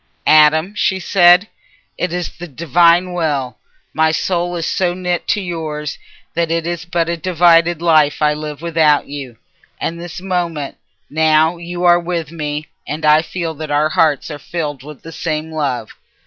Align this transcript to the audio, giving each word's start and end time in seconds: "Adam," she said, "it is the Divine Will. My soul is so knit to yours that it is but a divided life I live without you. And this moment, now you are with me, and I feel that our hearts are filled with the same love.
"Adam," 0.25 0.73
she 0.73 0.99
said, 0.99 1.47
"it 1.95 2.11
is 2.11 2.29
the 2.39 2.47
Divine 2.47 3.13
Will. 3.13 3.57
My 3.93 4.09
soul 4.11 4.55
is 4.55 4.65
so 4.65 4.95
knit 4.95 5.27
to 5.27 5.39
yours 5.41 5.99
that 6.33 6.49
it 6.49 6.65
is 6.65 6.85
but 6.85 7.07
a 7.07 7.15
divided 7.15 7.83
life 7.83 8.19
I 8.19 8.33
live 8.33 8.63
without 8.63 9.07
you. 9.09 9.37
And 9.79 10.01
this 10.01 10.19
moment, 10.19 10.77
now 11.07 11.57
you 11.57 11.83
are 11.83 11.99
with 11.99 12.31
me, 12.31 12.65
and 12.87 13.05
I 13.05 13.21
feel 13.21 13.53
that 13.53 13.69
our 13.69 13.89
hearts 13.89 14.31
are 14.31 14.39
filled 14.39 14.81
with 14.81 15.03
the 15.03 15.11
same 15.11 15.51
love. 15.51 15.91